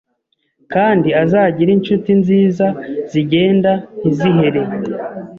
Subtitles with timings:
[0.73, 2.67] kandi azagire inshuti nziza
[3.11, 4.61] zigenda ntizihere!”